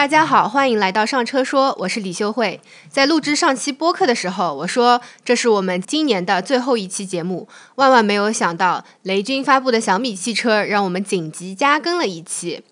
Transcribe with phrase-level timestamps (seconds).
[0.00, 2.58] 大家好，欢迎来到上车说，我是李秀慧。
[2.88, 7.46] 在录制上期播客的时候，我说这是我们今年的最后一期节目。
[7.74, 12.62] 万万没有想到，雷军发布的小米汽车让我们紧急加更了一期。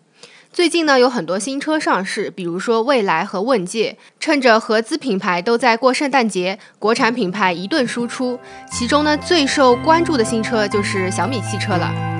[0.51, 3.99] 最近呢，有很多新车上市，比如说蔚来和问界。
[4.19, 8.41] 趁着合资品牌都在过圣诞节，国产品牌一顿输出。
[8.73, 12.18] 其中呢，最受关注的新车就是小米汽车了。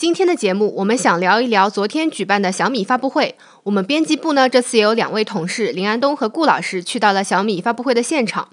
[0.00, 3.34] 今天的节目，我们想聊一聊昨天举办的小米发布会。
[3.64, 8.48] 我们编辑部呢，这次也有两位同事林安东和顾老师去到了小米发布会的现场。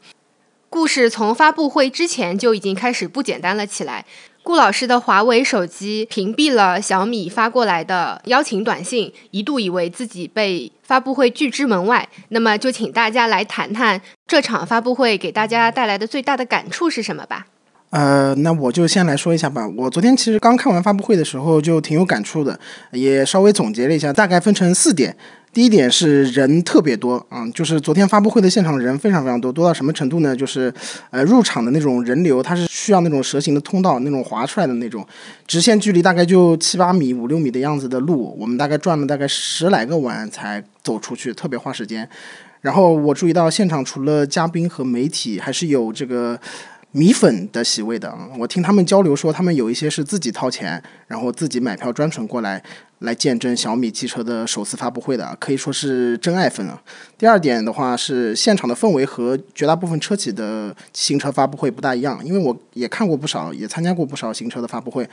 [0.69, 4.05] 故事从发布会之前就已经开始不简单了起来。
[4.43, 12.09] 顾老师的华为手机屏蔽了小米发过来的邀请短信，一度以为自己被发布会拒之门外。
[12.27, 17.47] 那么，就请大家来谈谈这场发布会给大家带来的最大的感触是什么吧。
[17.89, 19.65] 呃，那我就先来说一下吧。
[19.77, 22.59] 我昨天其实刚看完发布会的时候就挺有感触的，
[22.91, 25.15] 也稍微总结了一下，大概分成四点。
[25.53, 30.35] 第一点是人特别多啊，就是昨天发布会的现场人非常非常多，多到什么程度呢？
[30.35, 30.71] 就是
[31.09, 35.07] 呃入场的那种人流，它是需要那种蛇形的通道，那种划出来的那种，
[35.47, 42.07] 直线距离大概就七八米、五六米的样子的路，我们大概转了大概十来个弯才走出去，特别花时间。
[42.61, 46.37] 然后我注意到现场除了嘉宾和媒体，还是有这个。
[46.91, 52.63] 米粉的席位的，我听他们交流说，他们有一些是自己掏钱，然后自己买票专程过来。
[53.01, 56.81] 来见证小米汽车的首次发布会的，可以说是真爱粉啊。
[57.15, 65.07] 第二点的话是现场的氛围和绝大部分车企的新车发布会不大一样，因为我也看过不少，也参加过不少新车的发布会，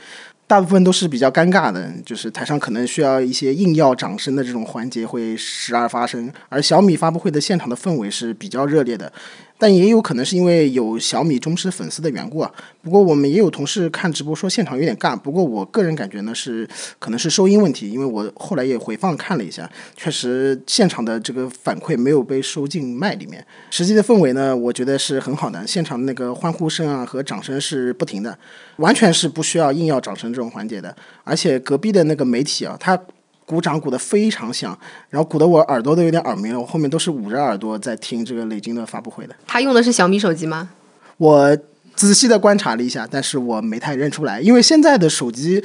[0.47, 9.13] 大部分都是比较尴尬的，就是台上可能需要一些硬要掌声的这种环节会时而发生，而小米发布会的现场的氛围是比较热烈的，
[9.57, 12.51] 但也有可能是因为有小米忠实粉丝的缘故啊。
[12.81, 16.67] 不过我们也有同事看直播说现场有点尬，不过我个人感觉呢是
[16.99, 17.89] 可能是收音问题。
[17.89, 23.45] 因为我后来也回放看了一下，确实现场的这个反馈没有被收进麦里面。
[23.71, 28.37] 实际的氛围呢，我觉得是很好的，现场那个欢呼声啊和掌声是不停的，
[28.77, 30.95] 完全是不需要硬要掌声这种环节的。
[31.23, 32.99] 而且隔壁的那个媒体啊，他
[33.45, 34.77] 鼓掌鼓得非常响，
[35.09, 36.59] 然后鼓得我耳朵都有点耳鸣了。
[36.59, 39.35] 我后面都是捂着耳朵在听这个雷军的发布会的。
[39.45, 40.69] 他用的是小米手机吗？
[41.17, 41.57] 我
[41.95, 45.63] 仔细的观察了一下，但是我没太认出来，因为现在的手机。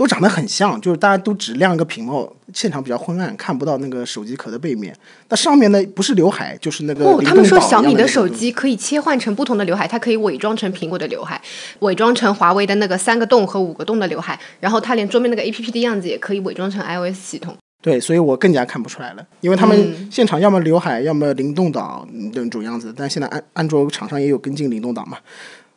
[0.00, 4.96] 都长得很像，就是大家都只亮一个屏幕，现场比较昏暗，看不到那个手机壳的背面。
[5.28, 7.04] 那上面呢，不是刘海，就是那个。
[7.04, 11.38] 哦，他们说小米的手机可以切换成不同的刘海，它可以伪装成苹果的刘海，
[11.80, 17.54] 伪装成华为的那个三个洞和五个洞的刘海，然后它连桌面那个 A P P 的样子也可以伪装成 iOS 系统。
[17.82, 22.94] 对，所以我更加看不出来了，因为他们现场要么刘海，要么灵动岛那种样子。
[22.96, 25.18] 但现在安安卓厂商也有跟进灵动岛嘛，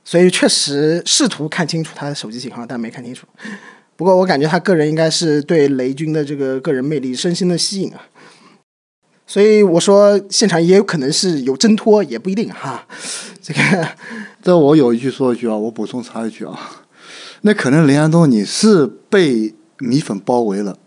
[0.05, 3.27] 所以确实试图看清楚他的手机型号，但没看清楚。
[4.03, 8.01] 不过我感觉他个人应该是对雷军的这个个人魅力深深的吸引啊，
[9.25, 12.85] 所以我说现场也有可能是有挣脱，也不一定哈。
[13.41, 13.87] 这个，
[14.43, 16.83] 这我有一句说一句啊，我补充插一句啊，
[17.43, 20.77] 那可能林安东你是被米粉包围了，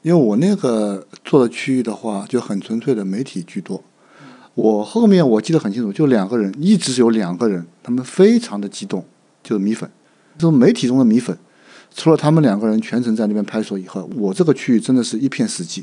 [0.00, 3.84] 因为我那个做的区域的话就很纯粹的媒体居多，
[4.54, 9.04] 我后面我记得很清楚，就两个人，一直有两个人，他们非常的激动，
[9.42, 9.90] 就是米粉，
[10.38, 11.36] 就是媒体中的米粉。
[11.96, 15.82] 除了他们两个人全程在那边拍手以后，我这个区域真的是一片死寂。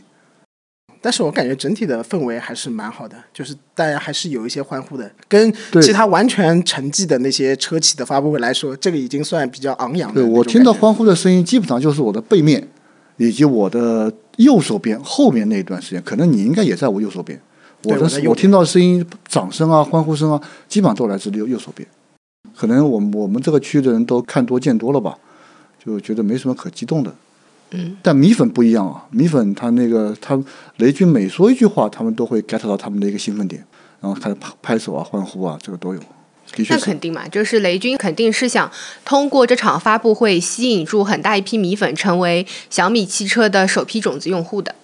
[1.01, 10.21] 但是我感觉整体的氛围还是蛮好的，就是大家还是有一些欢呼的，跟其他完全沉寂的那些车企的发布会来说，这个已经算比较昂扬的。
[10.21, 12.65] 对我听到欢呼的声音，基本上就是我的背面，
[13.17, 17.41] 以及我的右手边后面那一段时间，可能你应该也在我右手边。
[17.83, 21.85] 我的我听到声音、掌声啊、欢呼声啊，基本上都来自右右手边。
[22.55, 25.17] 可能我们我们这个区的人都看多见多了吧。
[25.85, 27.13] 就觉得没什么可激动的，
[27.71, 30.41] 嗯，但米粉不一样啊，米粉他那个他
[30.77, 33.65] 雷军每说一句话，他们都会 get 到他们的一个兴奋点，
[33.99, 35.99] 然后开始拍拍手啊、欢呼啊，这个都有。
[36.69, 38.69] 那肯定嘛，就是雷军肯定是想
[39.03, 44.75] 通过这场发布会吸引住很大一批米粉，成为小米汽车的首批种子用户的。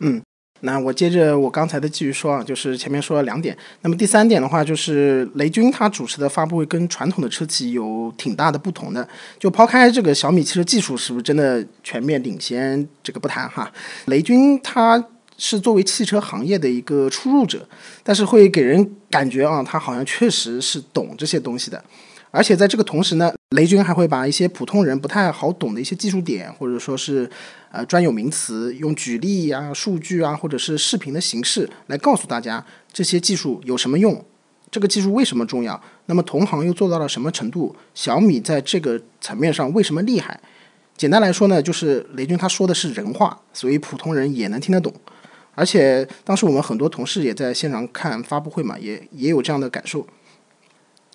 [0.00, 0.20] 嗯。
[0.64, 9.06] 那我接着我刚才的继续说啊，就是前面说了两点，那么第三点的话，就是雷军他主持的发布会跟传统的车企有挺大的不同的。
[9.38, 13.70] 就抛开这个小米汽车技术是不是真的全面领先这个不谈哈，
[14.06, 15.04] 雷军他
[15.36, 17.68] 是作为汽车行业的一个初入者，
[18.02, 21.84] 但是会给人感觉啊，他好像确实是懂这些东西的。
[22.34, 27.30] 而且在这个同时呢，雷军还会把一些普通人不太好懂的一些技术点，或者说是
[27.70, 34.24] 呃专有名词，用举例啊、数据啊，或者是视频的形式来告诉大家这些技术有什么用，
[34.68, 40.40] 这个技术为什么重要，那么同行又做到了什么程度，小米在这个层面上为什么厉害，
[40.96, 44.92] 简单来说呢，就是雷军他说的是人话，所以普通人也能听得懂。
[45.54, 50.04] 而且当时我们很多同事也在现场看发布会嘛，也也有这样的感受。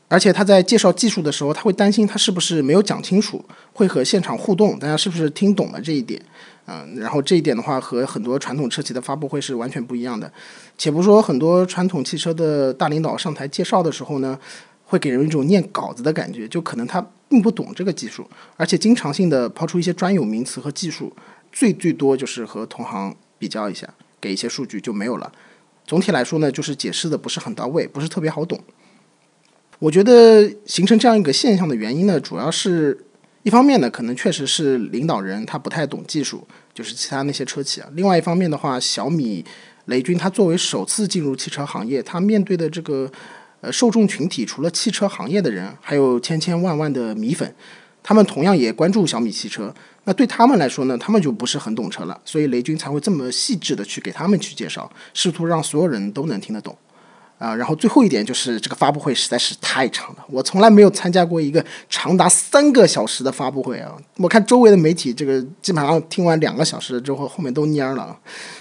[0.09, 6.21] 而且他在介绍技术的时候，他会担心他是不是没有讲清楚，会和现场互动，大家是不是听懂了这一点？
[6.65, 10.31] 嗯，然后这一点的话，和很多传统车企的发布会是完全不一样的。
[10.77, 14.37] 且不说很多传统汽车的大领导上台介绍的时候呢，
[14.83, 18.27] 会给人一种念稿子的感觉，就可能他并不懂这个技术，
[18.57, 21.15] 而且经常性的抛出一些专有名词和技术，
[21.51, 23.87] 最最多就是和同行比较一下，
[24.19, 25.31] 给一些数据就没有了。
[25.85, 28.59] 总体来说呢，就是解释的不是很到位，不是特别好懂。
[29.79, 33.05] 我觉得形成这样一个现象的原因呢，主要是
[33.43, 37.89] 一方面呢，可能确实是领导人他不太懂技术，就是其他那些车企啊。
[37.93, 39.45] 另外一方面的话，小米、
[39.85, 43.09] 雷军他作为首次进入汽车行业，他面对的这个
[43.61, 47.55] 呃受众群体，除了汽车行业的人，还有千千万万的米粉，
[48.03, 49.73] 他们同样也关注小米汽车。
[50.03, 56.77] 那对他们来说呢，他们就不是很懂车了，所以雷军才会这么细致的去给他们去介绍，试图让所有人都能听得懂。
[57.39, 63.95] 啊，然后最后一点就是这个发布会实在是太长了，我从来没有参加过一个长达三个小时的发布会啊！
[64.17, 68.15] 我看周围的媒体，这个基本上听完两个小时之后，后面都蔫了，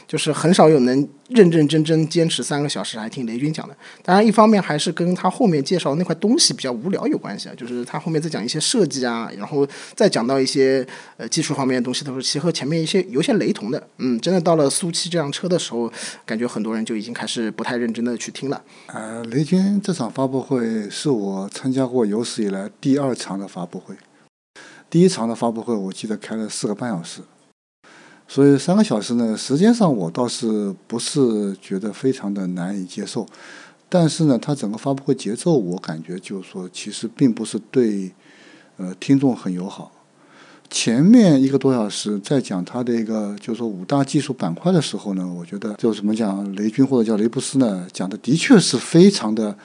[0.06, 3.76] 就是很少有能认认真真坚持三个小时还听雷军讲的。
[4.02, 10.86] 当然，一方面还是跟他后面介绍那块东西比较无聊有关系啊，就是他后面再讲一些设计啊，然后再讲到一些
[11.16, 13.86] 呃技术方面的东西，的时候其实和前面一些有些雷同的。
[13.98, 15.92] 嗯，真的到了苏七这辆车的时候，
[16.24, 18.62] 感觉很多人就已经开始不太认真的去听了。
[18.86, 23.94] 呃，雷军这场发布会是我参加过有史以来第二场的发布会。
[24.90, 27.20] 第一场的发布会我记得开了四个半小时，
[28.30, 33.26] 所以三个小时呢，时间上我倒是不是觉得非常的难以接受，
[33.88, 38.12] 但是呢，它整个发布会节奏我感觉就是说，其实并不是对
[38.76, 39.90] 呃听众很友好。
[40.68, 49.56] 前面一个多小时在讲他的一个，就是说五大技术板块的时候呢，我觉得就怎么讲，雷军或者叫雷布斯呢，讲的的确是非常的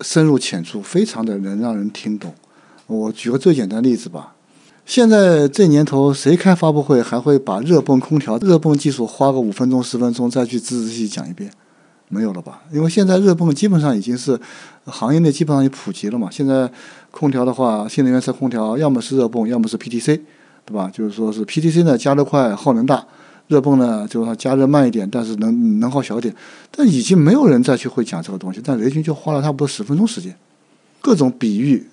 [0.00, 2.34] 深入浅出，非常的能让人听懂。
[2.88, 4.33] 我举个最简单例子吧，
[4.86, 11.50] 现在这年头谁开发布会还会把热泵空调、热泵技术花个五分钟、十分钟再去仔仔细讲一遍？
[12.08, 12.60] 没有了吧？
[12.70, 14.38] 因为现在热泵基本上已经是
[14.84, 16.28] 行业内基本上也普及了嘛。
[16.30, 16.70] 现在
[17.10, 20.20] 空调的话，新能源车空调要么是热泵，要么是 PTC，
[20.66, 20.90] 对吧？
[20.92, 23.06] 就是说是 PTC 呢加热快，耗能大；
[23.48, 26.32] 热泵呢就是说加热慢一点，但是能能耗小点。
[26.70, 28.60] 但已经没有人再去会讲这个东西。
[28.62, 30.36] 但雷军就花了差不多十分钟时间，
[31.00, 31.84] 各种比喻，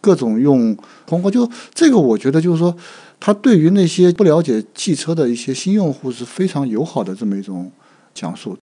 [0.00, 0.76] 各种用
[1.06, 2.74] 通过就这个，我觉得就是说，
[3.18, 7.70] 他对于那些不了解汽车的一些新用户是非常友好的这么一种
[8.14, 8.56] 讲述。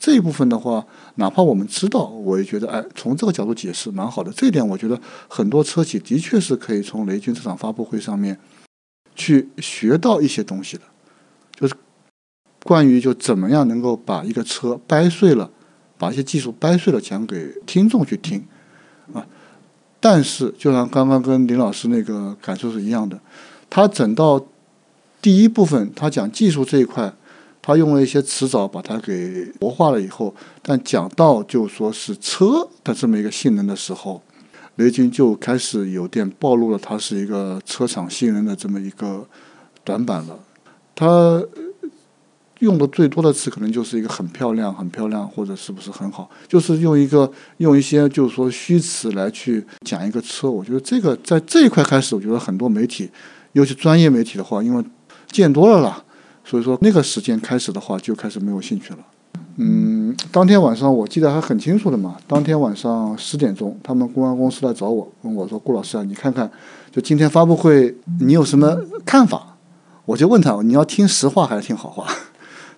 [0.00, 4.30] 这一部分的话，哪怕我们知道，我也觉得，哎，从这个角度解释蛮好的。
[4.32, 8.38] 这一点，我觉得很多车企的确是可以从雷军这场发布会上面
[9.14, 10.82] 去学到一些东西的，
[11.58, 11.74] 就是
[12.64, 15.50] 关于就怎么样能够把一个车掰碎了，
[15.96, 18.44] 把一些技术掰碎了讲给听众去听。
[20.06, 23.18] 但是，就像刚刚跟林老师那个感受是一样的，
[23.70, 24.38] 他整到
[25.22, 27.10] 第一部分，他讲技术这一块。
[27.62, 34.20] 他用了一些词藻把它给活化了以后，但讲到就说是车的这么一个性能的时候，
[34.74, 39.26] 雷军就开始有点暴露了，他是一个车厂性能的这么一个
[39.82, 40.38] 短板了。
[40.94, 41.42] 他
[42.64, 50.50] 用的最多的词可能就是一个很漂亮、很漂亮，或者是不是很好，就是用一个用一些就是说虚词来去讲一个车。
[50.50, 53.08] 我觉得这个在这一块开始，我觉得很多媒体，
[53.52, 54.84] 尤其专业媒体的话，因为
[55.30, 56.02] 见多了啦。
[56.44, 58.98] 所以说那个时间开始的话，就开始没有兴趣了。
[59.56, 62.16] 嗯，当天晚上我记得还很清楚的嘛。
[62.26, 66.50] 当天晚上十点钟，他们公关公司来找我，问我说：“顾老师啊，你看看，
[66.90, 69.56] 就今天发布会，你有什么看法？”
[70.06, 72.04] 我就问他：“你要听实话还是听好话？”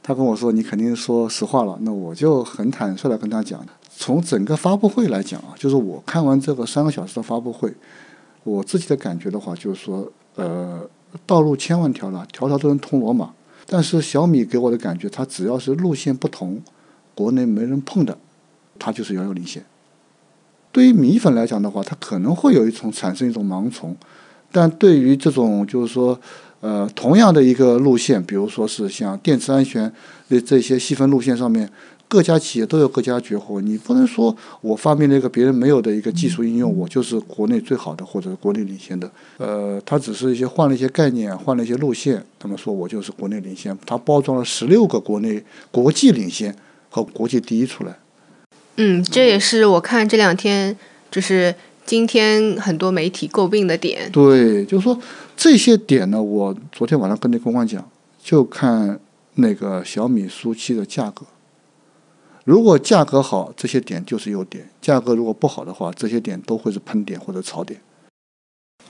[0.06, 3.60] 他跟我说：“你肯定说实话了。”那我就很坦率的跟他讲，
[3.96, 7.74] 从整个发布会来讲啊，就是我看完这个三个小时的发布会，
[8.44, 10.88] 我自己的感觉的话，就是说，呃，
[11.26, 13.32] 道路千万条了，条条都能通罗马。
[13.66, 16.62] 但是小米给我的感觉，它只要是路线不同，
[17.12, 18.16] 国内没人碰的，
[18.78, 19.64] 它就是遥遥领先。
[20.70, 23.96] 对于米粉来讲的话，它可能会有一种产生一种盲从，
[24.52, 26.20] 但对于这种就是说，
[26.66, 29.84] 呃，同样的一个路线，比如说是像电池安全
[30.28, 31.70] 的这些细分路线上面。
[32.08, 39.10] 各家企业都有各家绝活，你不能说我发明了一个别人没有的一个技术应用，我就是国内最好的或者国内领先的。
[39.38, 43.76] 呃，它只是一些换了一些概念，换了一些路线，那么说我就是国内领先。
[43.84, 45.42] 它包装了十六个国内
[45.72, 46.54] 国际领先
[46.90, 47.96] 和国际第一出来。
[48.76, 50.76] 嗯，这也是我看这两天
[51.10, 51.52] 就是
[51.86, 54.10] 今天很多媒体诟病的点。
[54.10, 54.98] 对，就是说
[55.36, 57.88] 这些点呢，我昨天晚上跟那公关讲，
[58.22, 58.98] 就看
[59.36, 61.24] 那个小米 SU7 的价格。
[62.44, 67.80] 如果价格好，这些点就是优点；价格如果不好的话，这些点都会是喷点或者槽点。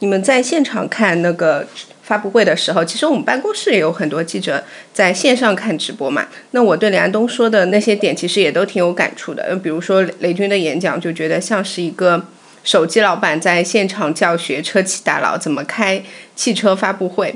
[0.01, 1.67] 你们在现场看那个
[2.03, 4.63] 发布会的时候，其实我们办公室也有很多记者
[4.93, 6.27] 在线上看直播嘛。
[6.51, 9.57] 那我对李安东说的那些点，其实也都挺有感触的。
[9.57, 12.27] 比如说雷军的演讲，就觉得像是一个
[12.67, 16.03] 手机老板在现场教学车企大佬怎么开
[16.35, 17.35] 汽车发布会。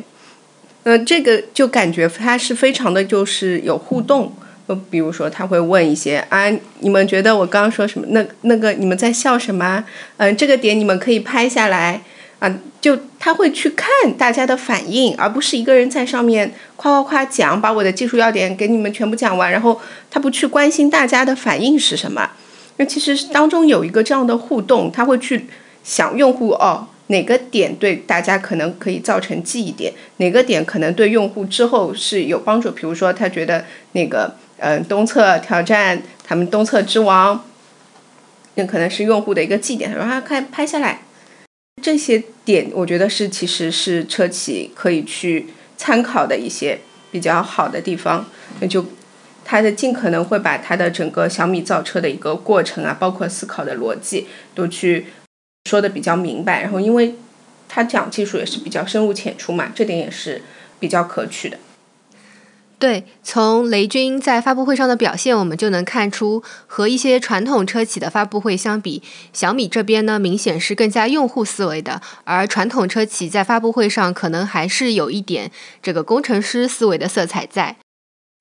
[0.83, 4.35] 呃，这个就感觉他是非常的就是有互动。
[4.69, 8.07] 就比如说他会问一些啊，你们觉得我刚刚说什么？
[8.11, 9.85] 那那个你们在笑什么？
[10.17, 12.03] 嗯，这个点你们可以拍下来。
[12.39, 19.79] 啊，就他会去看大家的反应，而不是一个人在上面夸夸夸讲，把我的技术要点给你们全部讲完，然后
[20.11, 22.31] 他不去关心大家的反应是什么。
[22.81, 25.45] 那其实当中有一个这样的互动，他会去
[25.85, 32.71] 想用户哦，哪个点对大家可能可以造成记忆点，哪个点可能对用户之后是有帮助。
[32.71, 37.45] 比如说他觉得那个嗯东侧挑战他们东侧之王，
[38.55, 41.03] 那可能是用户的一个记忆点，让他看拍下来。
[41.83, 46.79] 这些点，我觉得是其实是车企可以去参考的一些
[47.11, 48.25] 比较好的地方。
[48.61, 48.87] 那就
[49.45, 55.07] 它的尽可能会把它的整个小米造车的一个过程啊，包括思考的逻辑，都去
[55.69, 56.63] 说的比较明白。
[56.63, 57.17] 然后，因为
[57.69, 60.43] 它讲技术也是比较深入浅出嘛，这点也是
[60.79, 61.59] 比较可取的。
[62.79, 69.03] 对，从雷军在发布会上的表现，我们就能看出，和一些传统车企的发布会相比，
[69.35, 75.51] 小米这边呢，明显是更加用户思维的，而传统车企在发布会上可能还是有一点
[75.83, 77.77] 这个工程师思维的色彩在。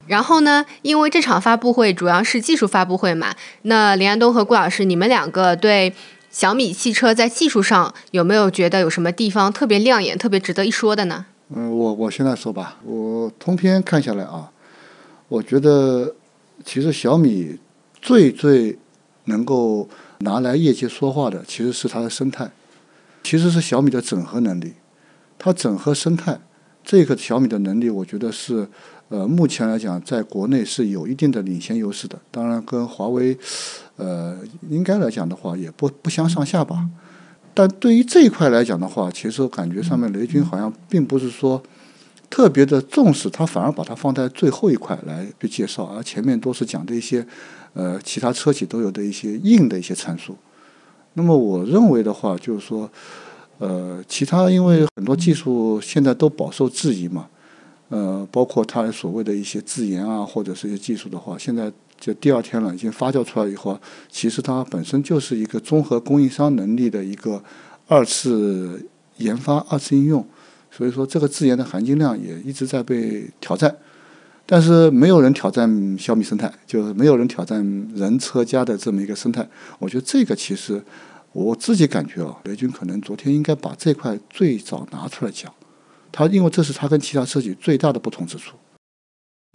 [0.08, 5.94] 然后呢，因为这场发布会主要是技术发布会嘛，那林安东和顾老师，你们两个对
[6.32, 11.26] 小米汽车在技术上有没有觉得有什么地方特别亮眼、特别值得一说的呢？
[11.56, 14.52] 嗯，我我现在说吧，我通篇看下来啊，
[15.28, 16.16] 我觉得
[16.64, 17.58] 其实小米
[18.02, 18.78] 最最
[19.26, 19.88] 能够
[20.20, 22.50] 拿来业界说话的，其实是它的生态，
[23.24, 24.74] 其实是小米的整合能力。
[25.38, 26.40] 它整合生态
[26.84, 28.68] 这个小米的能力，我觉得是
[29.10, 32.18] 呃目前来讲，在国内是有一定的领先优势的。
[32.32, 33.38] 当然，跟华为
[33.98, 34.38] 呃
[34.70, 36.88] 应该来讲的话，也不不相上下吧。
[37.54, 41.62] 但对于这一块来讲的话，其实我感觉上面雷军好像并不是说
[42.30, 47.26] 特别的重视，他反而把它放在最后一块来去介绍，而前面都是讲的一些
[47.74, 50.38] 呃其他车企都有的一些硬的一些参数。
[51.16, 52.90] 那么我认为的话，就是说
[53.58, 57.28] 呃其他因为很多技术现在都饱受质疑嘛，
[57.90, 61.72] 呃包括它所谓的一些自研啊或者是一些技术的话，现在。
[62.00, 63.78] 就第二天了，已经发酵出来以后，
[64.10, 67.44] 其实它本身就是一个综合供应商能力的一个
[67.90, 70.26] 二次研发、二次应用，
[70.72, 73.76] 所以说这个自研的含金量也一直在被挑战，
[74.46, 77.62] 但是没有人挑战小米生态，就是没有人挑战
[77.94, 79.46] 人车家的这么一个生态。
[79.78, 80.82] 我觉得这个其实
[81.34, 85.54] 我自己感觉啊，雷军可能昨天应该把这块最早拿出来讲，
[86.12, 88.58] 他因为这是他跟其他车企最大的不同之处。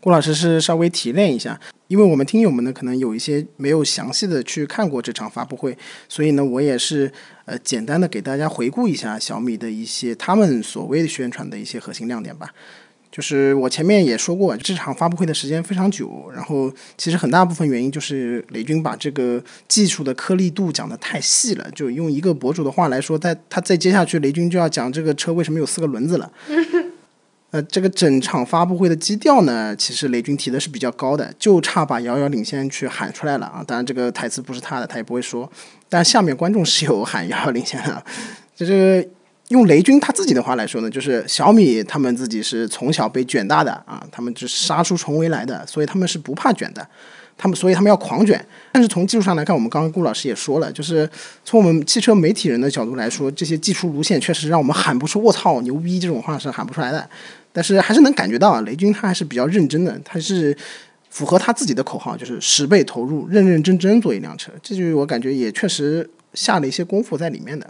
[0.02, 1.58] 郭老师是稍微提炼一下，
[1.88, 5.76] 因为我们听友们呢可能有一些没有详细的去看过这场发布会，
[6.08, 7.11] 所以呢我也是
[7.46, 12.52] 呃简单的给大家回顾一下小米的一些他们所谓的宣传的一些核心亮点吧。
[13.14, 16.68] 就是我前面也说过，这场发布会的时间非常久，然后
[16.99, 26.33] 其实很大部分原因就是雷军把这个技术的颗粒度讲得太细了，就用一个博主的话来说，在他再接下去雷军就要讲这个车为什么有四个轮子了。
[27.52, 33.62] 呃，这个整场发布会的基调呢，其实雷军提的是比较高的，就差把遥遥领先去喊出来了啊！
[33.64, 35.49] 当然，这个台词不是他的，他也不会说。
[35.88, 38.04] 但下面观众是有喊遥遥领先的，
[38.56, 39.09] 就是
[39.54, 46.84] 用雷军他自己的话来说呢，就是小米他们自己是从小被卷大的啊，他们就是杀出重围来的，所以他们是不怕卷的。
[47.37, 51.08] 他们所以他们要狂卷，但是从技术上来看，我们刚刚顾老师也说了，就是
[51.44, 57.08] 从我们汽车媒体人的角度来说，这些技术路线确实让我们喊不出“卧槽牛逼”这种话是喊不出来的。
[57.52, 60.56] 但是还是能感觉到啊，雷军他还是比较认真的，他是
[61.11, 64.52] 符合他自己的口号，就是十倍投入，认认真真做一辆车。
[64.62, 67.68] 这就我感觉也确实下了一些功夫在里面的。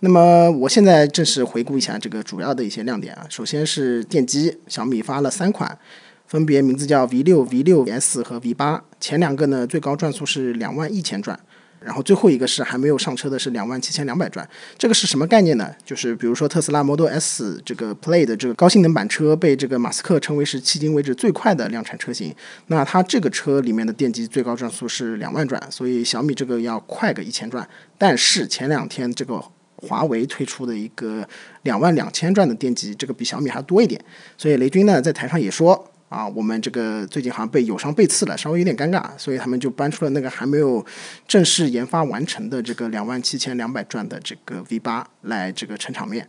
[0.00, 5.78] 那么我现在正式回顾一下这个主要的一些亮点啊，首先是电机，小米发了三款。
[6.26, 11.38] 分别名字叫 V 六、V 六 S 和 V 八，前两个呢最高转速是两万一千转，
[11.78, 14.44] 然后最后一个是还没有上车的是两万七千两百转，
[14.76, 15.70] 这个是什么概念呢？
[15.84, 22.34] 就是比如说特斯拉 Model S 这个 Play 的这个高性能版车被这个马斯克称为是迄今为止最快的量产车型，
[22.66, 27.68] 那它这个车里面的电机最高转速是两万转，所以小米这个要快个一千转。
[27.96, 29.40] 但是前两天这个
[29.86, 31.26] 华为推出的一个
[31.62, 33.98] 两万两千转的电机，这个比小米还多一点，
[34.36, 35.90] 所以雷军呢在台上也说。
[36.08, 40.86] 啊，我们这个最近好像被友商背刺了，稍微有点尴尬，所以他们就搬出了那个还没有
[41.26, 46.28] 正式研发完成的这个两万七千两百转的这个 V 八来这个撑场面。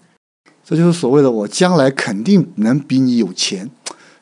[0.66, 3.70] 这就是所谓的我将来肯定能比你有钱，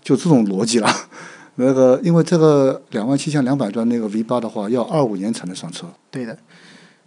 [0.04, 0.90] 就这种逻辑了。
[1.56, 5.88] 那个，因为这个两万七千两百转那个 V 八的话，要二五年才能上车。
[6.12, 6.38] 对的，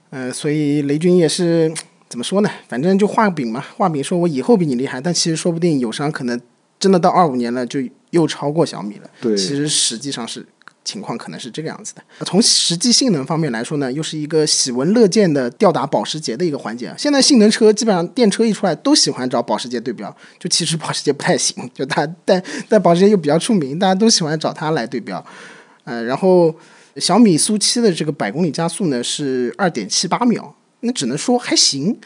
[0.09, 1.71] 呃，所以雷军也是
[2.09, 2.51] 怎么说呢？
[2.69, 6.41] 反正就画饼嘛，画饼说我以后比你厉害，但其实说不定友商可能
[6.81, 7.81] 真的到二五年了就。
[8.11, 10.43] 又超过小米了，对，其实实际上是
[10.83, 12.03] 情况可能是这个样子的。
[12.25, 16.91] 从实际性能方面来说呢，又是一个喜闻乐见的吊打保时捷的一个环节。
[16.97, 25.23] 现在性能车基本上电车一出来都喜欢找保时捷对标，就其实保时捷不太行，就它但但保时捷又比较出名，大家都喜欢找它来对标。
[25.85, 26.55] 呃，然后
[26.97, 31.99] 小米苏七的这个百公里加速呢是二点七八秒，那只能说还行。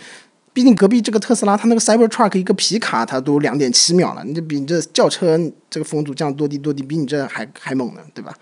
[0.55, 8.35] 毕竟隔壁这个特斯拉，它那个 Cybertruck 一个皮卡，它都两点七秒了，你这比你这轿车这个风阻降多低多低，比你这还还猛呢，对吧？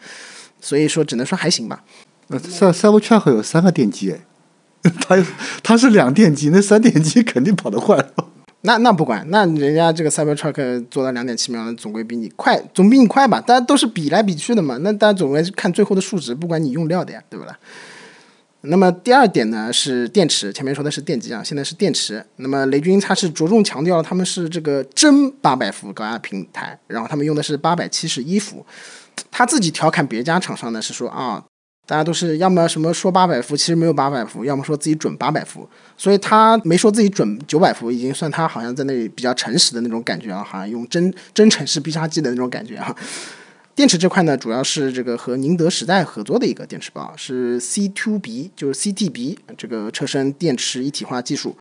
[0.61, 1.85] 所以说只能说还行吧。
[2.27, 4.17] 呃，Cy Cybertruck 有三个电机，
[4.83, 5.25] 它
[5.63, 8.05] 它是两电机，那三电机肯定跑得快。
[8.63, 13.41] 那那不管，那人家这个 Cybertruck 做到两点七秒，总归比你快，总比你快吧？
[13.41, 17.57] 大家都是比来比去的嘛，那大家总归是看最后的数值，不管你用料的呀，对不啦？
[18.63, 22.25] 那么第二点呢是电池，前面说的是电机啊，现在是电池。
[22.37, 28.65] 那么雷军他是着重强调了他们是这个真八百伏高压平台，然后他们用的是八百七十一伏。
[29.31, 31.43] 他自己调侃别家厂商呢是说啊，
[31.87, 42.95] 大家都是要么什么说八百伏，其实没有八百伏，要么说自己准八百伏，所以他没说自己准九百伏，已经算他好像在那里比较诚实的那种感觉啊，好像用真真诚式必杀技的那种感觉啊。
[43.81, 51.57] 电池这块呢，主要是这个和宁德时代合作的一个电池包，是 C2B，就是 CTB 这个车身电池一体化技术。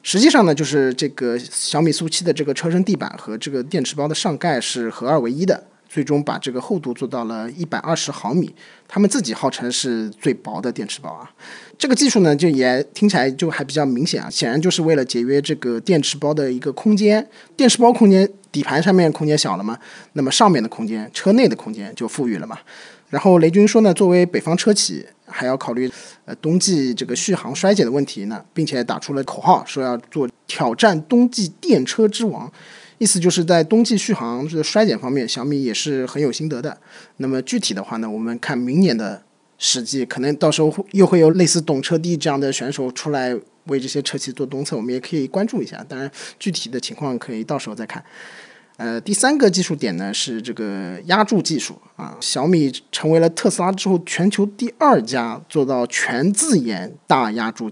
[0.00, 5.66] 实际上呢，就是这个小米苏七的这个车身地板和这个电池包的上盖是合二为一的。
[5.88, 8.52] 最终把这个厚度做到了一百二十毫米，
[8.86, 11.30] 他们自己号称是最薄的电池包啊。
[11.78, 17.26] 这个技术呢，就也听起来就还比较明显啊，显然就是为了节约这个电池包的一个空间。
[17.56, 19.78] 电池包空间底盘上面空间小了嘛，
[20.14, 22.58] 那么上面的空间，车内的空间就富裕了嘛。
[23.10, 25.92] 然后雷军说呢，作为北方车企，还要考虑
[26.24, 32.50] 呃冬季这个续航衰减的问题呢，并且打出了口号，说要做挑战冬季电车之王。
[32.96, 36.78] 意思就是在冬季续航这个衰减方面，小米也是很有心得的。
[37.18, 39.22] 那么具体的话呢，我们看明年的
[39.58, 45.84] 实际，可能到时候又会有类似懂车帝这样的选手出来为这些车企做东测，我们也可以关注一下。
[45.88, 48.02] 当然，具体的情况可以到时候再看。
[48.76, 57.70] 呃，第三个技术点呢是这个压铸技术啊，小米成为了特斯拉之后全球第二家做到全自研大压铸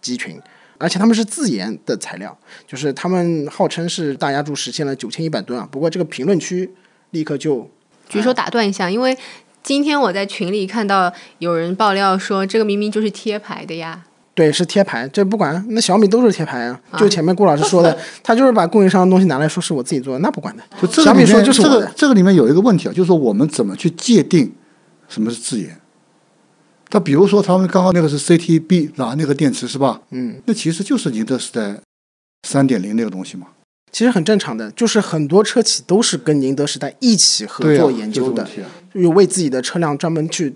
[0.00, 0.40] 机群。
[0.82, 2.34] 而且他们是自研的材料，
[2.66, 5.68] 就是他们号称是大压铸实现了九千一百吨啊。
[5.70, 6.70] 不过这个评论区
[7.10, 7.70] 立刻就
[8.08, 9.14] 举手打断一下，因为
[9.62, 14.06] 今天我在群里看到有人爆料说，这个明明就是贴牌的呀。
[14.34, 16.80] 对，是贴牌，这不管，那小米都是贴牌啊。
[16.98, 20.62] 就前面顾老师说的， 他就是把供应商的东西拿来说是我自己做的，那不管的。
[20.86, 24.52] 就小米说就是这个这个里面有一个问题啊，就是说我们怎么去界定
[25.08, 25.76] 什么是自研？
[26.88, 30.00] 他比如说，他们刚刚那个是 CTB 拿那个电池是吧？
[30.10, 31.76] 嗯，那其实就是宁德时代
[32.48, 33.46] 三点零那个东西嘛。
[33.92, 38.48] 其实很正常的，就是很多车企都是跟宁德时代一起合作研究的，
[38.92, 40.54] 就为自己的车辆专门去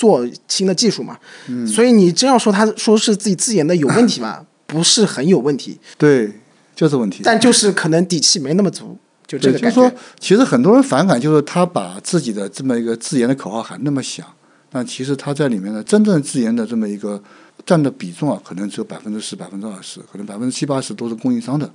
[0.00, 1.18] 做新的技术嘛。
[1.48, 5.78] 嗯，所以你真要说他说是自己自研的有问题吧， 不是很有问题。
[5.98, 6.32] 对，
[6.74, 7.20] 就是问题。
[7.22, 9.76] 但就是可能底气没那么足，就这个感觉。
[9.76, 14.26] 就是说，其实很多人反感，就是他把自己的这么一个自研的口号喊那么响。
[14.72, 17.20] 但其实他在里面的真正自研的这么一个
[17.66, 21.66] 占的比重啊，可能只有百分之十、百分之二十，可能百分之七八十都是供应商的。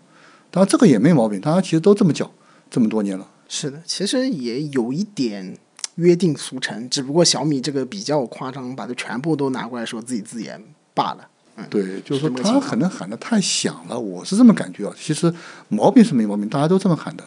[0.50, 2.32] 当然这个也没毛病，大家其实都这么叫
[2.72, 3.28] 这么多年了。
[3.50, 5.58] 是的，其实也有一点
[5.96, 10.62] 约定俗成，只不过小米这个比较夸张，把它全部都拿过来说自己自研
[10.94, 11.28] 罢了。
[11.58, 14.94] 嗯，对，就是说他可能喊的太响了，我是这么感觉啊。
[14.98, 15.34] 其实
[15.70, 17.24] 毛病是没毛病，大家都这么喊的。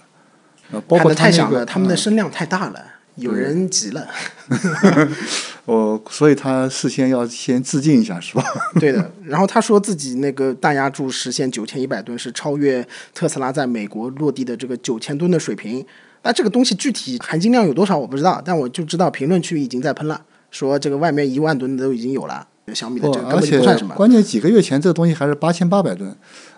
[0.70, 2.84] 呃，包括太响了，他们的声量太大了。
[3.18, 4.08] 有人急了，
[5.66, 8.44] 我所以他事先要先自尽一下是吧？
[8.80, 9.12] 对的。
[9.24, 15.84] 然后他说自己那个大压铸实现九千一百吨是超越特斯拉在美国落地的这个九千吨的水平。
[16.22, 23.94] 那这个东西具体含金量有多少我不知道，但我就知道评论区已经在喷了，说这个外面一万吨的都已经有了，不，小米的这个根而且本就不算什么。
[23.94, 26.14] 关键几个月前这个东西还是八千八百吨，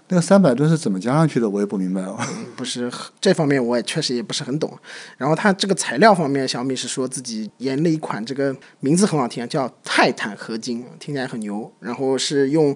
[0.08, 2.18] 那个三百吨是怎么加上去的，我也不明白哦。
[2.56, 4.76] 不是这方面，我也确实也不是很懂。
[5.16, 11.72] 然后它这个材料方面，小米是说自己研了一款这个名字很好听，叫泰坦合金，听起来很牛。
[11.80, 12.74] 然后是用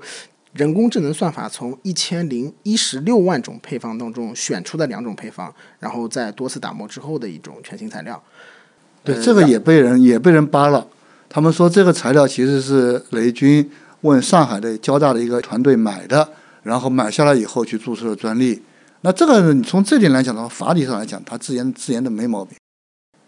[0.53, 8.23] 人工智能算法从一千零一十六万种配方当中选出的两种配方，然后在多次打磨之后的一种全新材料。
[9.03, 10.87] 对，呃这个也被人也被人扒了。
[11.35, 13.69] 他们说这个材料其实是雷军
[14.03, 16.29] 问上海的交大的一个团队买的，
[16.63, 18.63] 然后买下来以后去注册了专利。
[19.01, 22.57] 那这个你从这点来讲的话，法理上来讲，他自研自研的没毛病，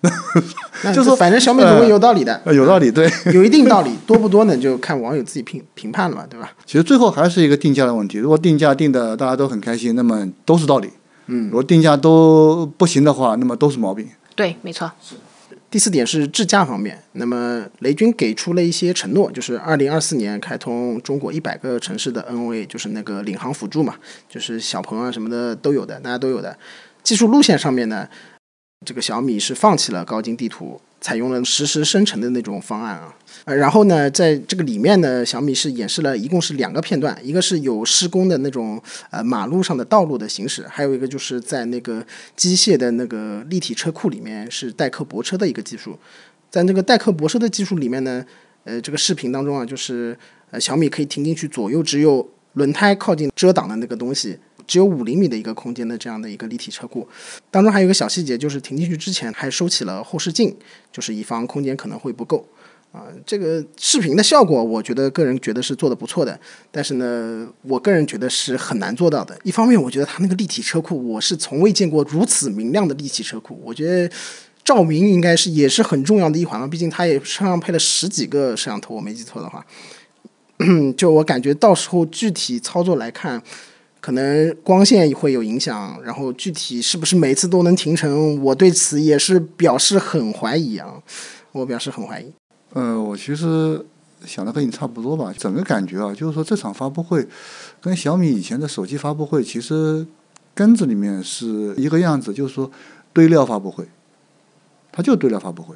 [0.85, 2.92] 那就说反正小米总归有道理的，呃， 有道理。
[2.92, 4.57] 对， 有一定道理，多不多呢？
[4.57, 6.53] 就看网友自己评评判了嘛，对吧？
[6.64, 8.19] 其实最后还是一个定价的问题。
[8.19, 10.88] 如果定价定的大家都很开心，那么都是道理。
[11.27, 14.09] 嗯如果定价都不行的话，那么都是毛病。
[14.37, 14.92] 对，没错。
[15.69, 23.97] 第四点是智驾方面，那么雷军给出了一些承诺，就是二零二四年开通中国一百个城市的 NOA，就是那个领航辅助嘛，
[24.29, 26.57] 就是小鹏啊什么的都有的，大家都有的。
[27.03, 28.09] 技术路线上面呢，
[28.87, 33.12] 这个小米是放弃了高精地图，采用了实时生成的那种方案啊。
[33.44, 45.99] 呃，然后呢，在这个里面呢，小米是演示了一共是两个片段，一个是有施工的那种呃马路上的道路的行驶，还有一个就是在那个机械的那个立体车库里面是代客泊车的一个技术。
[46.49, 48.25] 在那个代客泊车的技术里面呢，
[48.62, 50.16] 呃，这个视频当中啊，就是
[50.53, 57.07] 呃小米可以停进去左右只有轮胎靠近遮挡的那个东西，只有五厘米的一个空间的这样的一个立体车库。
[57.51, 60.57] 当中还有一个小细节，就是停进去之前还收起了后视镜，
[60.93, 62.47] 就是以防空间可能会不够。
[62.93, 66.39] 啊，这个视频的效果，我觉得个人觉得是做的不错的，
[66.71, 69.39] 但是呢，我个人觉得是很难做到的。
[69.43, 74.11] 一方面，我觉得它那个立体车库，我是从未见过如此明亮的立体车库，我觉得
[74.65, 79.67] 照明应该是也是很重要的一环了，毕竟它也车上配了十几个摄像头，我没记错的话。
[80.97, 83.43] 就我感觉到时候具体操作来看，
[84.07, 91.03] 可能光线会有影响，然后具体是不是每次都能停成，我对此也是表示很怀疑啊，
[91.51, 92.33] 我表示很怀疑。
[92.73, 93.85] 呃，我其实
[94.25, 97.27] 想的跟你差不多吧，整个感觉啊，就是说这场发布会
[97.81, 100.07] 跟小米以前的手机发布会其实
[100.55, 102.71] 根子里面是一个样子，就是说
[103.12, 103.88] 堆料发布会，
[104.92, 105.75] 它就堆料发布会，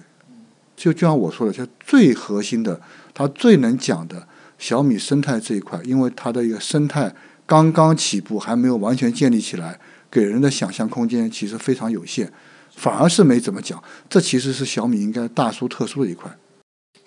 [0.77, 2.81] 就就像我说的，就最核心的，
[3.13, 7.13] 它最能讲的小米生态这一块，因为它的一个生态
[7.51, 9.77] 刚刚起步，还没有完全建立起来，
[10.09, 12.31] 给人的想象空间其实非常有限，
[12.77, 16.31] 反而是没怎么讲，这其实是小米应该大书特书的一块。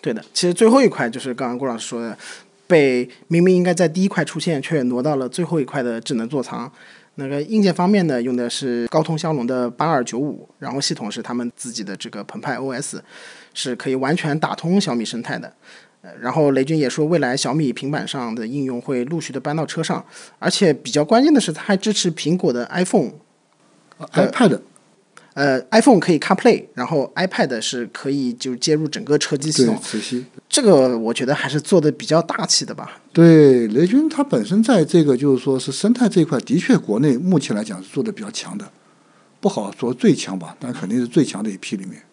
[0.02, 2.18] 对的，其实最后一块就是刚刚郭老师说的，
[2.68, 6.70] 被明明应该在第一块出现，却挪到了最后一块的智能座舱。
[7.16, 13.00] 那个硬件方面呢，用的是高通骁龙的八二九五，然后系统是他们自己的这个澎湃 OS，
[13.54, 15.54] 是可以完全打通小米生态的。
[16.04, 20.06] 呃，然后雷军也说，未来小米平板上的应用会陆续的搬到车上，
[20.38, 24.60] 而且比较关键的是，它还支持苹果的 iPhone，iPad
[25.34, 29.82] 呃，iPhone 可以 CarPlay，然后 iPad 是可以就接入整个车机系对统。
[29.82, 33.02] 磁吸，这个我觉得还是做的比较大气的吧。
[33.14, 38.70] 对雷军他本身在这个就是说是生态这一块，的确国内目前来讲是做的比较强的，
[39.40, 42.04] 不好说最强吧，但肯定是最强的一批里面。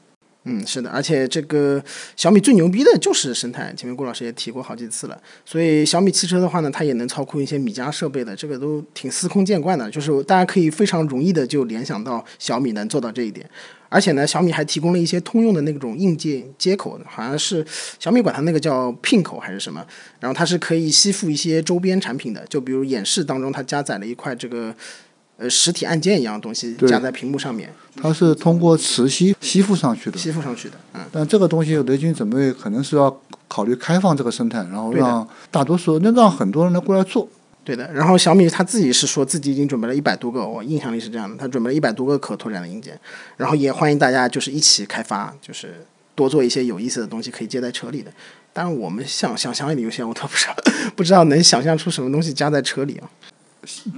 [0.45, 1.83] 嗯，是的，而且这个
[2.17, 5.23] 小米最牛逼的就是生态，前面郭老师也提过好几次了。
[5.45, 13.49] 所以小米汽车的话呢，它也能操控一些米家设备的，这个都挺司空见惯的，就是大家可以非常容易的就联想到小米能做到这一点。
[13.91, 17.67] 而且呢，小米还提供了一些通用的那种硬件接口，好像是
[17.99, 19.85] 小米管它那个叫 Pin 口还是什么，
[20.21, 24.73] 然后它是可以吸附一些周边产品的，就比如演示当中它加载了一块这个
[25.41, 31.01] 呃实体按键一样的东西对加在屏幕上面它是通过磁吸吸附上去的，吸附上去的，嗯。
[31.11, 37.27] 但这个东西雷军准备可能是要考虑开放这个生态，然后让大多数那让很多人来过来做。
[37.63, 42.99] 对的，然后小米他自己是说自己已经准备了一百多个，我印象里是这样的，他准备了一百多个可拓展的硬件，
[43.37, 48.11] 然后也欢迎大家就是一起开发，就是多做一些有意思的东西可以接在车里的。
[48.53, 50.57] 当然，我们想想象力有限，我都不知道
[50.97, 53.09] 不知道能想象出什么东西加在车里啊。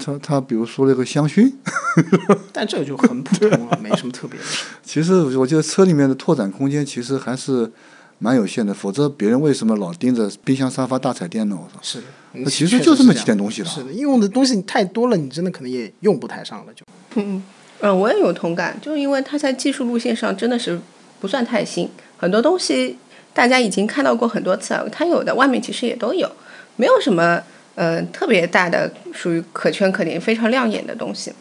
[0.01, 1.53] 他他比如说那个香薰，
[2.53, 4.44] 但这个就很普通了，没什么特别的。
[4.83, 7.70] 其实我觉得车里面的拓展空间其实还是
[8.18, 11.57] 蛮有限的，否则别人为什么老盯着冰箱、沙发、大彩电呢？
[11.61, 11.79] 我操！
[11.83, 16.85] 是的，那其实就这么几点东西了是的，用的东西太多了，你真的可能也用不太上了就。
[17.14, 17.42] 嗯
[17.81, 20.81] 嗯，我也有同感，就是因为它在技术路线上真的是
[21.20, 22.96] 不算太新，很多东西
[23.33, 26.31] 大家已经看到过很多次了，它有的外面其实也都有，
[26.77, 27.40] 没有什么
[27.75, 31.33] 呃特别大的属于可圈可点、非常亮眼的东西。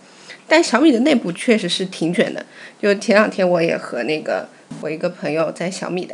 [0.48, 2.46] 但小米的内部确实是挺卷的，
[2.82, 4.46] 就前两天我也和那个
[4.82, 6.14] 我一个朋友在小米的，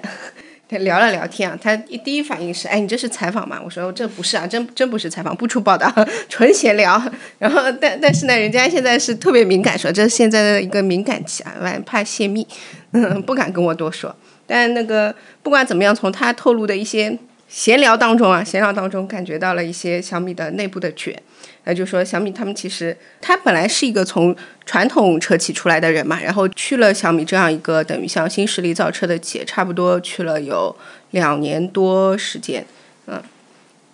[0.69, 3.59] 他聊了聊天啊，他一第一反应是，哎，你这是采访吗？
[3.65, 5.91] 我说这不是啊，真真不是采访，不出报道，
[6.29, 7.01] 纯闲聊。
[7.39, 12.45] 然后但但是呢，人家现在是特别敏感，说这是现在的一个敏感期啊，万怕泄密，
[12.91, 14.15] 嗯， 不敢跟我多说。
[14.45, 21.21] 但那个不管怎么样，从他透露的一些闲聊当中啊，闲聊当中感觉到了一些小米的内部的卷。
[21.63, 24.33] 那就说小米他们其实他本来是一个从
[24.65, 30.73] 传统车企出来的人嘛，然后去了小米这样一个等于像新势力造车的企业，差不多去了有
[31.11, 32.65] 两年多时间，
[33.07, 33.21] 嗯，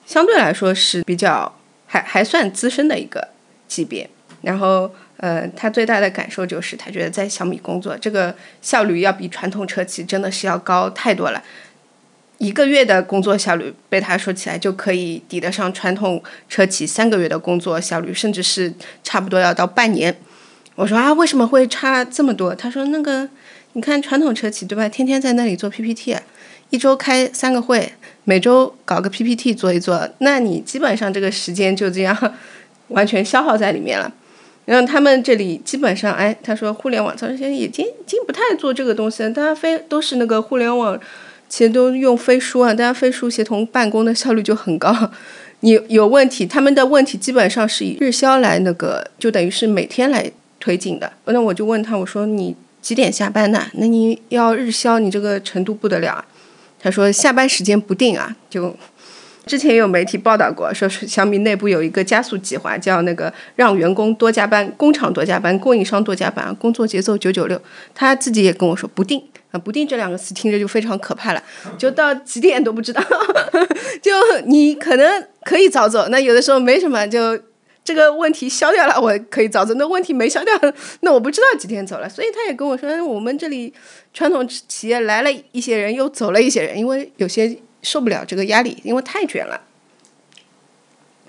[0.05, 1.51] 相对来说是比较
[1.87, 3.29] 还还算资深的一个
[3.67, 4.07] 级别。
[4.41, 11.41] 然后呃，他最大的感受就是他觉得在小米工作这个效率要比传统车企真的是要高太多了。
[12.39, 20.13] 一个月的工作效率被他说起来就可以抵得上传统车企三个月的工作效率，甚至是差不多要到半年。
[20.75, 22.53] 我说啊，为什么会差这么多？
[22.53, 23.29] 他说那个，
[23.73, 26.17] 你看传统车企对吧，天天在那里做 PPT，
[26.71, 27.93] 一周开三个会，
[28.25, 32.33] 每周搞个 PPT 做一做，那你基本上这个时间就这样
[32.89, 34.11] 完全消耗在里面了。
[34.65, 40.99] 然后他们这里基本上，哎，他说互联网这些已经已经不太做这个东西了，大家非都是那个互联网。
[41.53, 45.11] 其实都用飞书啊，大家飞书协同办公的效率就很高。
[45.59, 51.13] 你有问题，他们的问题基本上是以日销来那个，就等于是每天来推进的。
[51.25, 53.67] 那我就问他，我说你几点下班呢？
[53.73, 56.25] 那你要日销，你这个程度不得了啊。
[56.79, 58.75] 他说下班时间不定啊，就
[59.45, 67.61] 之前有媒体报道过，说是小米内部有一个加速计划，叫那个让员工多加班，工厂多加班，供应商多加班，工作节奏九九六。
[67.93, 69.21] 他自己也跟我说不定。
[69.53, 71.43] 啊，不定这两个词听着就非常可怕了，
[71.77, 72.99] 就到几点都不知道，
[74.01, 74.11] 就
[74.47, 77.39] 你可能可以早走，那有的时候没什么，就
[77.83, 80.51] 这个问题消掉了，我可以早走，那问题没消掉，
[81.01, 82.09] 那我不知道几点走了。
[82.09, 83.71] 所以他也跟我说，我们这里
[84.11, 89.61] 传统企业来了一些人，又走了一些人，因为有些受不了这个压力，因为太卷了。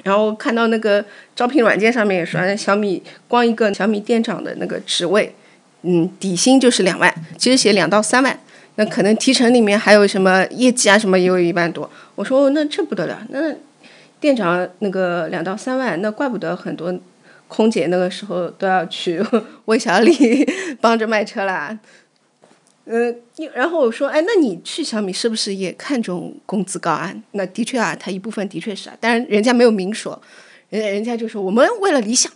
[0.02, 1.04] 然后看到那个
[1.36, 5.34] 招聘软件上面也说，小米光一个小米店长的那个职位。
[5.84, 8.38] 嗯，底薪就是两万，其实写两到三万，
[8.76, 11.88] 那可能提成里面还有什么业绩啊什么也有一万多。
[12.14, 13.54] 我说那这不得了，那
[14.18, 16.92] 店长那个两到三万，那怪不得很多
[17.48, 19.22] 空姐那个时候都要去
[19.66, 20.48] 魏小李
[20.80, 21.78] 帮着卖车啦。
[22.86, 23.14] 嗯，
[23.54, 27.14] 然后我说，哎，那你去小米是不是也看中工资高啊？
[27.32, 30.20] 那的确啊，他一部分的确是啊，但是人家没有明说，
[30.70, 32.32] 人人家就说我们为了理想。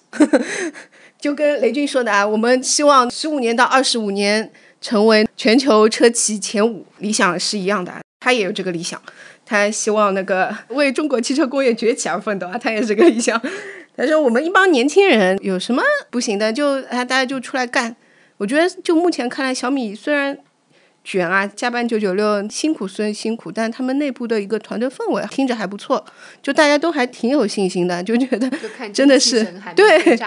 [1.20, 4.50] 就跟雷军说的啊，我们希望十五年到二十五年
[4.80, 7.92] 成为全球车企前五，理想是一样的。
[8.20, 9.00] 他也有这个理想，
[9.44, 13.40] 他希望那个为中国汽车工业崛起而奋斗啊，他也是个理想。
[13.96, 17.96] 他说我们一帮年轻人有什么不行的，就啊大家就出来干。
[18.36, 20.38] 我觉得就目前看来，小米虽然。
[21.08, 26.04] 卷啊，加班九九六，辛苦虽然辛苦，但他们内部的一个团队氛围听着还不错，
[26.42, 28.46] 就大家都还挺有信心的，就觉得
[28.92, 29.42] 真的是
[29.74, 30.18] 对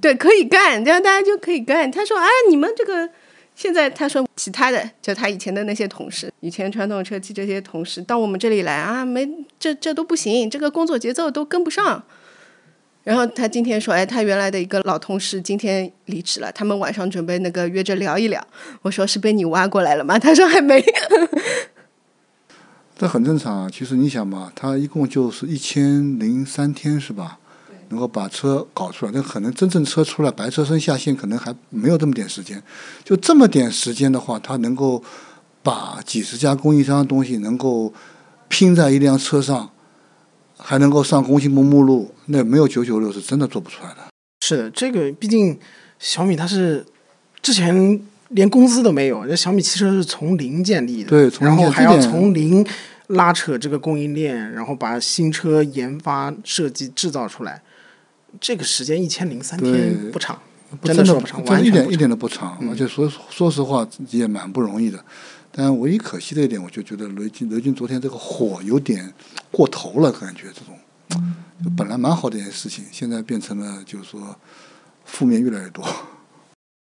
[0.00, 1.90] 对可以干，这样大家就可以干。
[1.90, 3.06] 他说啊，你们这个
[3.54, 12.02] 现在他说其他的，就他以前的那些同事，以前传统车企这些同事到我们这里来啊，没这这都不行，这个工作节奏都跟不上。
[13.04, 18.40] 然后他今天说，哎，他原来的一个老同事今天离职了，他们晚上准备那个约着聊一聊。
[18.82, 20.18] 我说是被你挖过来了吗？
[20.18, 20.84] 他说还没。
[22.96, 27.38] 这很正常啊，其实你想嘛，他一共就是一千零三天是吧？
[27.88, 32.62] 能够把车搞出来，那可能真正车出来，白车身下线可能还没有这么点时间。
[33.02, 35.02] 就这么点时间的话，他能够
[35.64, 37.92] 把几十家供应商的东西能够
[38.48, 39.68] 拼在一辆车上。
[40.64, 43.96] 还能够上工信部目录，那没有九九六是真的做不出来的。
[44.44, 45.58] 是的，这个毕竟
[45.98, 46.84] 小米它是
[47.40, 52.64] 之前连公司都没有，这小米汽车是从零建立的，对，然后还要从零
[53.08, 57.60] 拉扯这个供应链，然后把新车研发、设计、制造出来，
[58.40, 60.38] 这个时间一千零三天不长，
[60.82, 65.04] 真的说不长，完全一点一点都不长，而且说说实话也蛮不容易的。
[65.54, 69.12] 但唯一可惜的一点，我就觉得雷军雷军昨天这个火有点
[69.50, 70.78] 过头了，感觉这种，
[71.76, 74.36] 本来蛮好的一件事情，现在变成了就是说
[75.04, 75.84] 负面越来越多。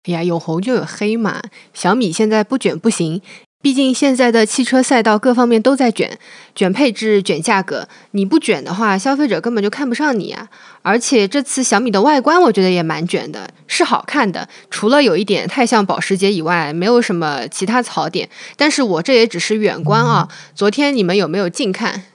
[0.03, 1.41] 哎呀，有红就有黑嘛，
[1.73, 3.21] 小米现在不卷不行。
[3.61, 6.17] 毕竟现在的汽车赛道各方面都在卷，
[6.55, 7.87] 卷配置、卷价格。
[8.11, 10.49] 你不卷的话，消费者根本就看不上你啊！
[10.81, 14.49] 而且这次小米的外观，我觉得也蛮卷的，是好看的。
[14.71, 18.27] 除了有一点太像保时捷以外，没有什么其他槽点。
[18.57, 20.27] 但是我这也只是远观啊。
[20.55, 22.05] 昨天你们有没有近看？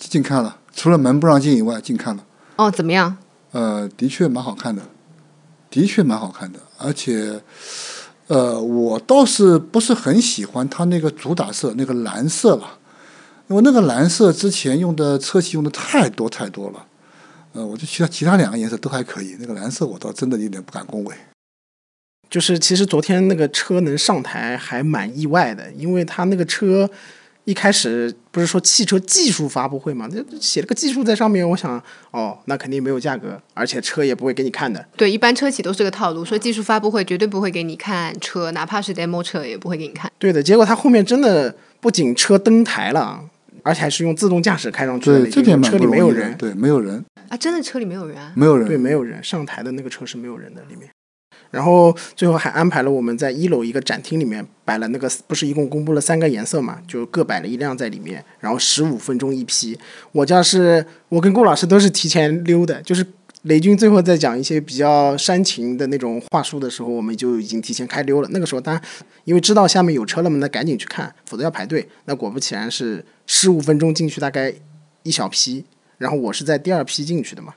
[0.00, 2.24] 近看了，除了门不让进以外，近看了。
[2.56, 3.18] 哦，怎么样？
[3.52, 4.82] 呃，的确蛮好看的，
[5.70, 7.42] 的确蛮好看的，而且。
[8.28, 12.78] 呃，我倒是不是很喜欢它那个主打色那个蓝色了，
[13.48, 16.86] 因为那个蓝色之前用的车漆用的太多太多了。
[17.54, 21.14] 呃，我觉得其他其他两个颜色都还可以，那个蓝色我倒真的有点不敢恭维。
[22.28, 26.88] 就是其实昨天那个车能上台还蛮意外的，因为它那个车
[27.48, 34.84] 一开始不是说汽车技术发布会嘛，那写了个技术在上面，我想哦，那肯定没有价格，而且车也不会给你看的。
[34.98, 40.12] 对，一般车企都是这个套路，说技术发布会绝对不会给你看车，哪怕是 demo 车也不会给你看。
[40.18, 43.18] 对的，结果他后面真的不仅车登台了，
[43.62, 48.30] 而且还是用自动驾驶开上去的，对，这点车里没有人，对，没有人，啊，真的车里没有人啊？
[48.36, 50.90] 没有人，对，没有人，上台的那个车是没有人的里面。
[51.50, 59.78] 然后最后还安排了我们在一楼一个展厅里面摆了那个，不是一共公布了三个颜色嘛，就各摆了一辆在里面，然后十五分钟一批。
[60.12, 63.06] 我家是我跟顾老师都是提前溜的，就是
[63.42, 68.28] 雷军最后在讲一些比较煽情的那种话术的时候，我们就已经提前开溜了。
[68.30, 68.82] 那个时候当然
[69.24, 71.88] 因为知道下面有车了嘛，那赶紧去看，否则要排队。
[72.04, 74.52] 那果不其然是十五分钟进去大概
[75.02, 75.64] 一小批，
[75.96, 77.54] 然后我是在第二批进去的嘛，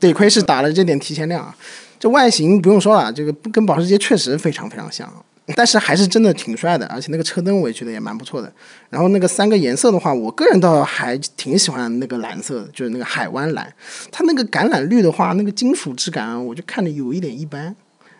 [0.00, 1.54] 得亏是打了这点提前量啊。
[2.02, 5.08] 这外形不用说了，这个跟保时捷确实非常非常像，
[5.54, 8.52] 但是还是真的挺帅的，而且那个车灯我也觉得也蛮不错的。
[8.90, 13.72] 然后那个三个颜色的话，我个人倒还挺喜欢那个蓝色的，就是那个海湾蓝。
[14.10, 17.72] 它那个橄榄绿的话，那个金属质感我就看着有一点一般。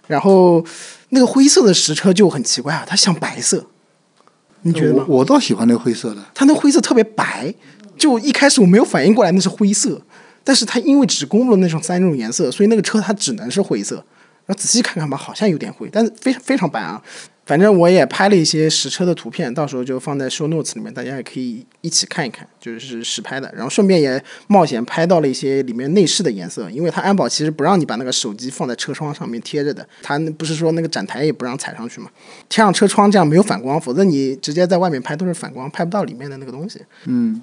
[0.06, 0.64] 然后
[1.08, 3.66] 那个灰色的实车就很奇怪啊，它像白色，
[4.60, 5.04] 你觉得吗？
[5.08, 7.52] 我我倒喜欢那个灰色的，它那灰色特别白，
[7.98, 10.00] 就一开始我没有反应过来那是灰色，
[10.44, 14.04] 但是它因为只公布了那种三种颜色，所以那个车它只能是灰色。
[14.44, 17.00] 然后仔细看看吧，好像有点灰，但是非非常白啊。
[17.44, 23.52] 反正我也拍了一些实车的图片，到时候就放在 show notes 里面，大家也可以一起看一看，就是实拍的。
[23.54, 32.08] 然后顺便也冒险拍到了一些里面内饰的颜色，因为它安保其实不让你把那个手机放在车窗上面贴着的，它不是说那个展台也不让踩上去嘛，
[32.48, 36.80] 贴上车窗这样没有反光，否则你直接在外面拍都是反光，拍不到里面的那个东西。
[37.06, 37.40] 嗯，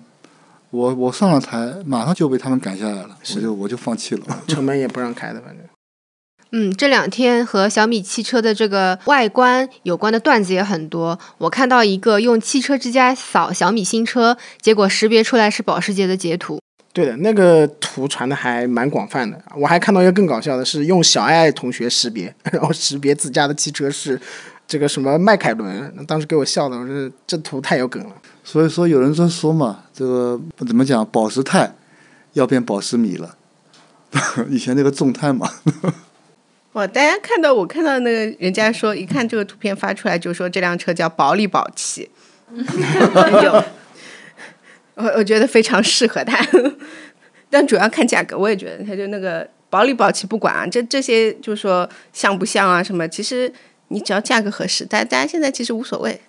[0.71, 4.21] 我我上了台，马上就被他们赶下来了，我就我就放弃了。
[4.47, 5.65] 车门也不让开的，反正。
[6.51, 11.19] 嗯，这两天和小米汽车的这个外观有关的段子也很多。
[11.37, 16.59] 我看到一个用汽车之家扫小米新车，结果识别出来是保时捷的截图。
[16.91, 19.39] 对的，那个图传的还蛮广泛的。
[19.55, 24.19] 我还看到一个更搞笑的是，用小爱爱同学识别， 然后识别自家的汽车是
[24.67, 28.11] 这个什么迈凯伦，当时给我笑的，我说这图太有梗了。
[28.51, 31.71] 所以说有人在说嘛，这个怎么讲，宝石钛
[32.33, 33.35] 要变宝石米了，
[34.49, 35.47] 以前那个众泰嘛。
[36.73, 36.87] 哇！
[36.87, 42.09] 大家看到我看到那个人家说，一看这个图片发出来就说这辆车叫宝里宝气，
[42.49, 43.63] 有，
[44.95, 46.43] 我我觉得非常适合它，
[47.51, 48.35] 但主要看价格。
[48.35, 53.53] 我也觉得它就那个保里保气不管啊，这这些就是说像不像啊什么，其实
[53.89, 56.19] 你只要价格合适，大家大家现在其实无所谓。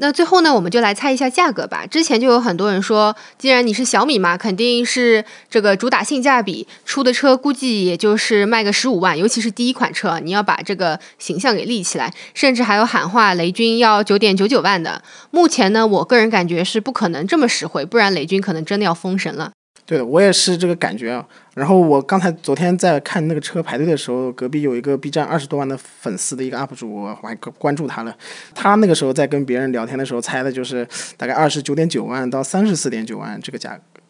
[0.00, 1.84] 那最后呢，我们就来猜一下价格吧。
[1.84, 15.02] 之前就有很多人说，既然你是小米嘛，肯定是这个主打性价比，出的车估计也就是卖个十五万，尤其是第一款车，你要把这个形象给立起来，甚至还有喊话雷军要九点九九万的。
[15.30, 19.50] 目前呢，我个人感觉是不可能这么实惠，不然雷军可能真的要封神了。
[19.88, 21.26] 对，我也是这个感觉啊。
[21.54, 28.14] 然后我刚才昨天在看那个车排队的时候，隔壁有一个 B 站二十多万的粉丝的一个 UP 主，我还关注他了。
[28.54, 34.02] 他那个时候在跟别人聊天的时候猜的就是大概二十九点九万到三十四点九万这个价格。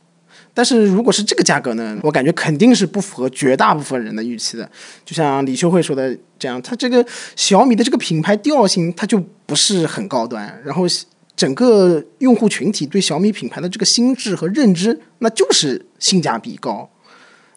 [0.52, 4.68] 但是如果是这个价格呢，我感觉肯定是不符合绝大部分人的预期的。
[5.04, 10.60] 就像李秀慧说的这样，他这个小米的这个品牌调性，它就不是很高端。
[10.64, 10.84] 然后。
[11.38, 16.90] 整个用户群体对小米品牌的这个心智和认知，那就是性价比高。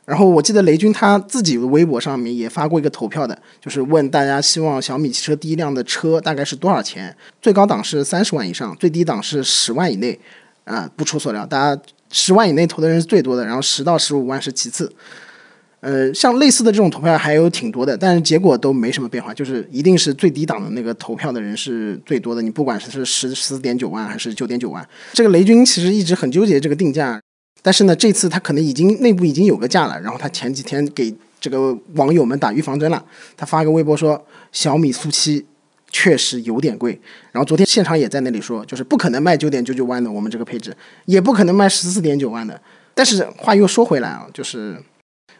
[0.05, 7.15] 然后我记得雷军他自己微博上面也发过一个投票的，就是问大家希望小米汽车第一辆的车大概是多少钱？
[7.41, 10.19] 最高档是三十万以上，最低档是十万以内。
[10.63, 14.93] 啊，不出所料，大家十万以内投的人是最多的，然后十到十五万是其次。
[15.81, 22.41] 呃，像类似的这种投票还有挺多的，但是结果都没什么变化，就是一定是最低档的那个投票的人是最多的。
[22.41, 27.19] 你不管是是十十四点九万还是九点九万，这个雷军其实一直很纠结这个定价，
[27.63, 33.03] 但是呢，这次他可能已经内部已经有个价了，然后他前几天给这个网友们打预防针了，
[33.35, 35.43] 他发个微博说小米速七
[35.89, 42.61] 确实有点贵，然后昨天现场也在那里说，就是不可能卖九点九九万的我们这个配置，也不可能卖十四点九万的。
[42.93, 44.77] 但是话又说回来啊，就是。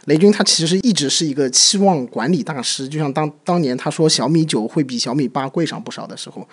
[0.06, 6.48] 雷军他其实一直是一个期望管理大师，就像当当年他说小米九会比小米八贵上不少的时候，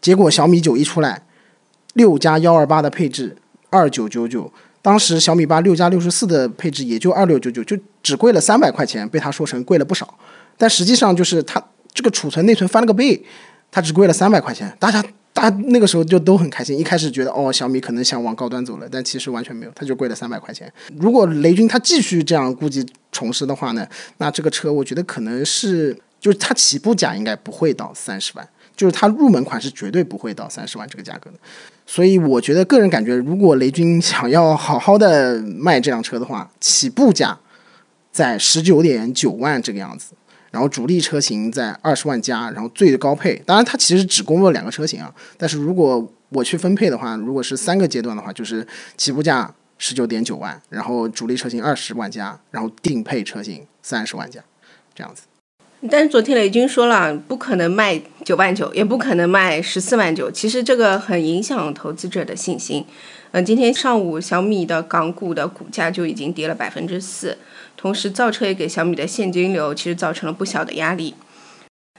[0.00, 1.22] 结果小米九一出来，
[1.94, 3.36] 六加幺二八的配置
[3.68, 10.18] 二九九九，当时小米八六加六十四的配置也就二六九九，就只贵了三百块钱，被他说成贵了不少。
[10.56, 11.62] 但实际上就是他
[11.92, 13.22] 这个储存内存翻了个倍，
[13.70, 15.04] 它只贵了三百块钱，大家
[15.38, 20.72] 大家那个时候就都很开心，一开始觉得哦小米可能想往高端走了，但其实完全没有，它就贵了三百块钱。
[20.98, 23.86] 如果雷军他继续这样故技重施的话呢，
[24.16, 28.48] 那这个车我觉得可能是就是它起步价应该不会到三十万。
[28.74, 31.36] 就是它入门款是绝对不会到三十万这个价格的，
[31.84, 37.36] 所以我觉得个人感觉，如果雷军想要好好的卖这辆车的话，起步价
[38.12, 40.12] 在十九点九万这个样子，
[40.58, 54.42] 然后主力车型在二十万加，然后最高配，当然它其实只公布了两个车型啊，但是如果我去分配的话，如果是三个阶段的话，就是起步价十九点九万，然后主力车型二十万加，然后顶配车型三十万加，
[54.96, 55.22] 这样子。
[55.88, 60.28] 但是昨天雷军说了，不可能卖九万九，也不可能卖十四万九。
[60.28, 62.84] 其实这个很影响投资者的信心。
[63.30, 67.38] 嗯，今天上午小米的港股的股价就已经跌了百分之四，
[67.76, 71.14] 同时造车也给小米的现金流其实造成了不小的压力。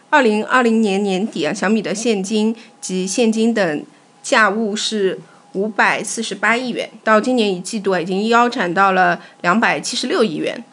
[0.10, 3.86] 二零二零年年底啊，小米的现金及现金等
[4.22, 5.20] 价物是
[5.54, 10.64] 五百四十八亿元，到今年一季度啊已经腰斩到了两百七十六亿元，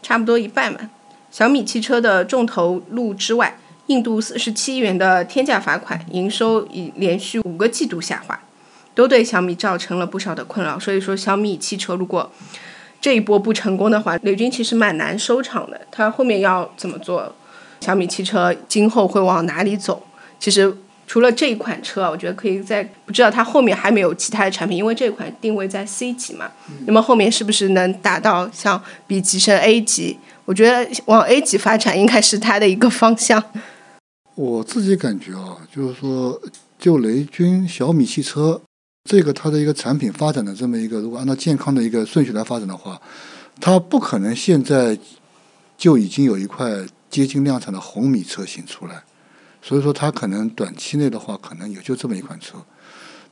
[0.00, 0.88] 差不多一半吧。
[1.36, 3.58] 小米汽车的重投入之外，
[3.88, 8.40] 印度四十七亿元的天价罚款，营收已连续五个季度下滑，
[8.94, 10.78] 都对小米造成了不少的困扰。
[10.78, 12.32] 所以说，小米汽车如果
[13.02, 15.78] 这一波不成功的话，雷军其实蛮难收场的。
[15.90, 17.34] 他后面要怎么做？
[17.82, 20.06] 小米汽车今后会往哪里走？
[20.40, 20.74] 其实
[21.06, 26.50] 除了这一款车，我觉得可以在不知道它后面还没有其他的产品，因为这款定位在 C 级嘛。
[26.86, 30.16] 那么后面是不是能达到像 B 级升 A 级？
[30.46, 33.42] 我觉得往 A 级发展应该是它的一个方向。
[34.34, 36.40] 我自己感觉啊，就是说，
[36.78, 38.60] 就雷军小米汽车
[39.04, 43.00] 这个它的一个产品发展的这么一个，如果按照健康的一个顺序来发展的话，
[43.60, 44.98] 它不可能现在
[45.76, 49.02] 就已经有一块接近量产的红米车型出来，
[49.62, 52.58] 所以说它可能短期内的话，可能也就这么一款车。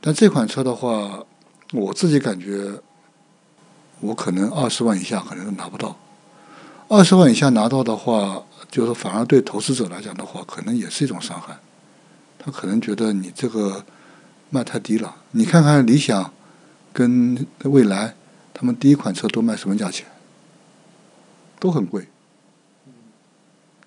[0.00, 1.24] 但这款车的话，
[1.72, 2.72] 我自己感觉，
[4.00, 5.96] 我可能二十万以下可能都拿不到。
[6.96, 8.40] 二十万以下拿到的话，
[8.70, 11.58] 就是反而对投资者来讲的话，可能也是一种伤害。
[12.38, 13.84] 他可能觉得你这个
[14.50, 15.16] 卖太低了。
[15.32, 16.32] 你看看理想
[16.92, 18.14] 跟蔚来，
[18.52, 20.06] 他们第一款车都卖什么价钱？
[21.58, 22.06] 都很贵，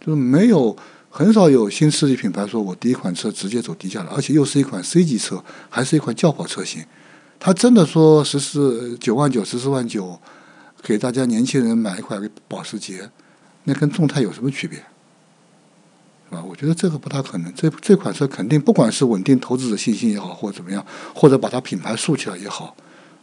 [0.01, 0.75] 就是没有
[1.09, 6.83] 很少有新势力品牌说我第一款车直接走低价了，而且又是一款 C 级车，还是一款轿跑车型。
[7.39, 10.19] 他真的说十四九万九，十四万九。
[10.87, 12.17] 给大家年轻人买一块
[12.47, 13.11] 保时捷，
[13.65, 14.79] 那跟众泰有什么区别？
[16.29, 16.41] 是吧？
[16.41, 17.53] 我觉得这个不大可能。
[17.53, 22.73] 这这款车肯定不管是稳定投资者信心也好，或者怎么样，或者把它品牌树起来也好，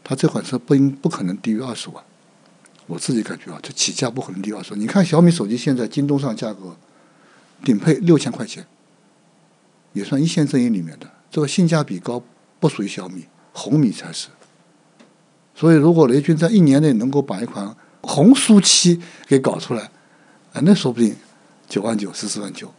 [0.03, 2.05] 它这款车不应不可能低于二十万。
[2.87, 4.79] 我自己感觉啊，这起价不可能低于二十万。
[4.79, 6.77] 你看小米手机现在京东上价格，
[7.65, 8.67] 顶配六千块钱，
[9.95, 12.23] 也算一线阵营里面的，这个性价比高，
[12.61, 14.29] 不属于小米，红米才是。
[15.55, 19.83] 所以，如果雷军在一年内能够把一款红书七给搞出来，
[20.53, 21.15] 啊，那说不定
[21.69, 22.73] 九万九、十四万九，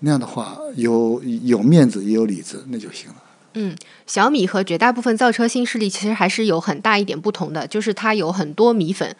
[0.00, 3.16] 那样的话有有面子也有里子，那就行了。
[3.54, 3.74] 嗯，
[4.06, 9.16] 小米和绝大部分造车新势力其实还是有很大一点不同的，就是它有很多米粉。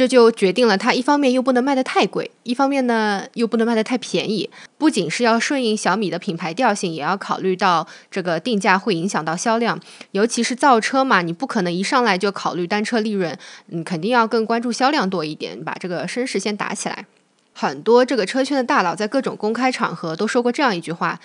[0.00, 4.48] 这就决定了它一方面又不能卖得太贵，一方面呢又不能卖得太便宜。
[4.78, 9.78] 不仅是要顺应小米的品牌调性，也要考虑到这个定价会影响到销量。
[10.12, 13.36] 尤其是造车嘛，你不可能一上来就考虑单车利润，
[13.66, 17.04] 你肯定要更关注销量多一点，把这个声势先打起来。
[17.52, 21.20] 很多这个车圈的大佬在各种公开场合都说过这样一句话。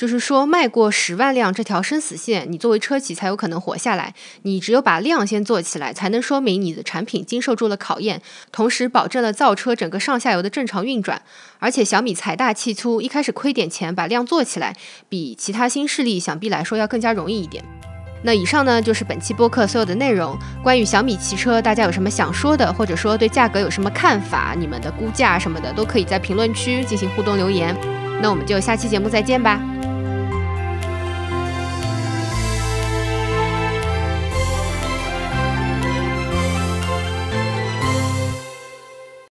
[0.00, 4.14] 就是说，迈过十万辆这条生死线，你作为车企才有可能活下来。
[4.44, 11.20] 你只有把量先做起来，才能说明你的产品经受住了考验，同时保证了造车整个上下游的正常运转。
[11.58, 14.74] 而且小米财大气粗，一开始亏点钱把量做起来，
[15.10, 17.62] 比其他新势力想必来说要更加容易一点。
[18.22, 20.34] 那以上呢就是本期播客所有的内容。
[20.62, 27.76] 关于小米汽车，大家有什么想说的，或者说对价格有什么看法，你们的估价什么的，都可以在评论区进行互动留言。
[28.22, 29.60] 那我们就下期节目再见吧。